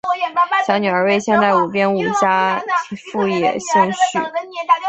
[0.65, 2.59] 小女儿为现代舞编舞家
[3.11, 4.17] 富野幸绪。